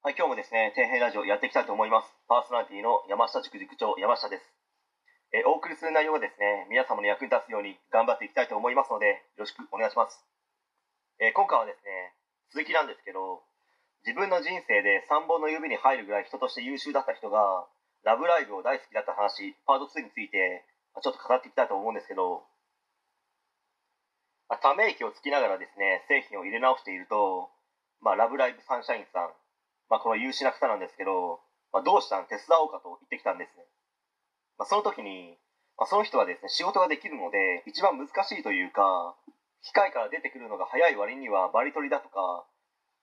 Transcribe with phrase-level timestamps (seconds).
[0.00, 2.08] はい、今日もですね、底辺ラジオやっていきたいと思います。
[2.24, 4.48] パーソナリティの山下塾塾長、山下です。
[5.36, 10.24] えーお送りする内容はですね、皆様の役に立つように頑張っていきたいと思いますので、よろしくお願いします。
[11.20, 12.16] えー今回はですね、
[12.48, 13.44] 続きなんですけど、
[14.00, 17.68] 自分の人生で3本の指に入るぐらい人として優秀だった人が、
[18.00, 20.64] ラブライブを大好きだった話、パート2について、
[20.96, 22.48] ちょっと語っていきたいと思うんですけど、
[24.48, 27.52] あため息をつきながらですね、製品を入れ直していると、
[28.00, 29.36] まあ、ラブライブサンシャインさん、
[29.90, 31.42] まあ、この優秀な方なんですけど、
[31.74, 32.26] まあ、どうしたん？
[32.26, 33.66] 手伝おうかと言ってきたんですね。
[34.56, 35.36] まあ、その時に、
[35.76, 39.16] まあ、その人はですね、仕事ができるので、一番難しいというか、
[39.62, 42.46] 機械から出てくるのが早い割にはバリ取りだとか、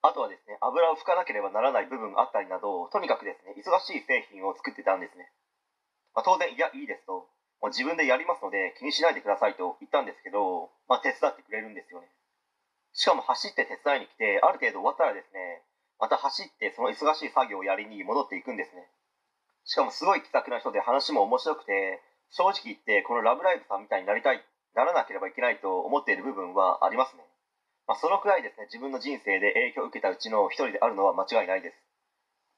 [0.01, 5.31] あとはですね、油を拭かなければならない部分があったりなど、とにかくですね、忙しい製品を作ってたんですね。
[6.15, 12.07] まあ、当然、いや、いいですと、もう自分でやりますので気にしないでくださいと言ったんですけど、まあ、手伝ってくれるんですよね。
[12.93, 15.65] しかも走って手伝いに来て、ある程度終わったらですね、
[15.99, 18.87] また走ってその忙しい作業をやりに戻っていくんですね。
[19.65, 24.43] しかもすごい気さくな人で話も面白くて、正直言ってこのラブライブさんみたいになりたい、
[24.75, 27.23] ならなければいけないと思っている部分はありますね。
[27.87, 31.75] まあ、そのくらいですね、自分の人生で影響を受けたうちの一人であるのは間違いないです。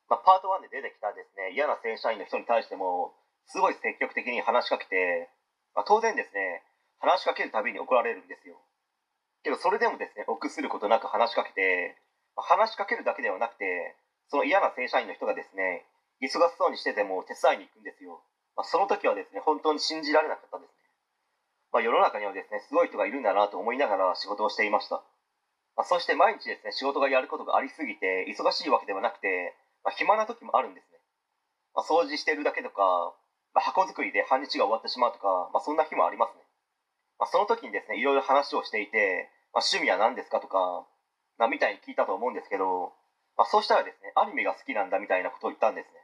[0.09, 3.13] まあ、パート1で出てきたですね、嫌な正社員の人に対しても、
[3.45, 5.29] すごい積極的に話しかけて、
[5.73, 6.65] まあ、当然ですね、
[6.97, 8.57] 話しかけるたびに怒られるんですよ。
[9.43, 11.95] けどそれでもですね、臆することなく話しかけて、
[12.41, 13.95] 話しかけるだけではなくて、
[14.29, 15.85] その嫌な正社員の人がですね、
[16.21, 18.21] 忙しそうにしてても手伝いに行くんですよ。
[18.55, 20.75] まあ、その時はですね、本当に信じられなかったですね。
[21.71, 25.01] まあ、世の中にはですね、すごい人がいるんだなと思いながら仕事をしていました。
[25.75, 30.99] まあ、そして毎日ですね、仕事がやることがありすぎて、忙しいわけではなくて、ま、暇な時もあるんですね。
[31.75, 33.13] ま、掃除してるだけとか、
[33.53, 36.41] ま、箱作りで半日が終わってしまうとか、ま、そんな日もありますね。
[37.19, 40.85] ま、その時にですね、いろいろ話をしていて、ま、趣味は何ですかとか、
[41.39, 42.91] まあ、みたいに聞いたと思うんですけど、
[43.39, 46.03] まあ、そうしたらですね、アニメが好きなんだみたいなことを言ったんですね。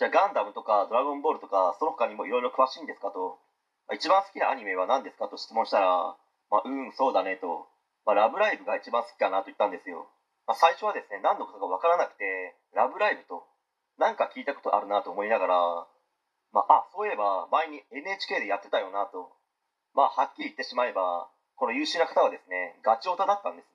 [0.00, 3.38] じゃあガンダムとかドラゴンボールとか、その他にもいろいろ詳しいんですかと、
[3.86, 6.16] まあ、一番好きなアニメは何ですかと質問したら、
[6.50, 7.68] まあ、うん、そうだねと、
[8.08, 10.08] まあ、ラブライブが一番好きかなと言ったんですよ。
[10.48, 13.44] まあ、最初はですね、何のことかわからなくて、ラブライブと、
[13.98, 15.86] なんか聞いたことあるなと思いながら、
[16.52, 19.32] まあ、あ、そういえば前に NHK でやってたよなと、
[19.92, 23.73] まあ、はっきり言ってしまえば、この優秀な方はですね、ガチオタだったんです。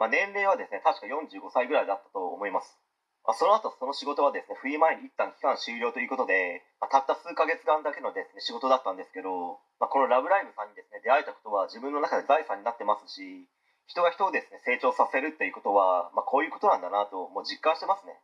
[0.00, 2.80] まあ、年齢はですね、確か45歳ぐらいだったと思います。
[3.20, 13.44] まあ、その後、その仕事はですね、冬前に一旦期間終了ということで、まあ、たった数ヶ月間だけのですね、仕事だったんですけど、まあ、このラブライブさんにですね、出会えたことは自分の中で財産になってますし、
[13.92, 18.16] 人が人をですね、成長させるっていうことは、まあ、こういうことなんだなと、もう実感してますね。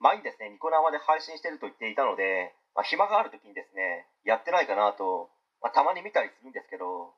[0.00, 5.28] 前にですね、ニコ生で配信してると言っていたので、まあ、暇がある時にですね、やってないかなと、
[5.60, 7.12] まあ、たまに見たりするんですけど、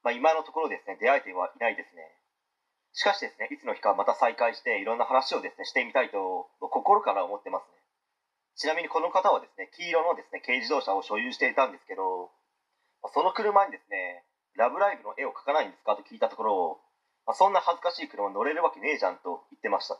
[0.00, 2.08] まあ、今のところですね、出会えてはいないですね。
[2.92, 7.80] しかしですね、いつの日かまた再会していろんな話をですね、してみたいと心から思ってますね。
[8.56, 12.30] ちなみにこの方はですね、黄色のですね、軽自動車を所有していたんですけど、
[13.14, 14.24] その車にですね、
[14.56, 16.80] ラブライブの絵を描かないんですかと聞いたところ、
[17.26, 19.96] まそんな恥ずかしい車乗れるわけねえじゃんと言ってました。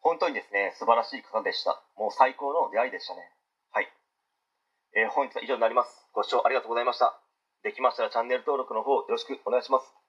[0.00, 1.82] 本当にですね、素晴らしい方でした。
[1.98, 3.20] もう最高の出会いでしたね。
[3.72, 3.88] はい。
[4.96, 6.08] えー本日は以上になります。
[6.14, 7.20] ご視聴ありがとうございました。
[7.62, 9.99] できましたらチャンネル登録の方よろしくお願いします。